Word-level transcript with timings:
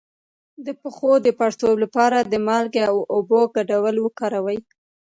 د 0.65 0.67
پښو 0.81 1.11
د 1.25 1.27
پړسوب 1.39 1.75
لپاره 1.83 2.17
د 2.21 2.33
مالګې 2.47 2.81
او 2.91 2.97
اوبو 3.13 3.39
ګډول 3.55 3.95
وکاروئ 4.01 4.59